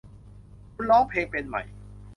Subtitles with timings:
[0.73, 1.55] คุณร้องเพลงเป็นไหม